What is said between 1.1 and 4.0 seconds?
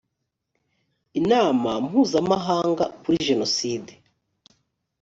inama mpuzamahanga kuri jenoside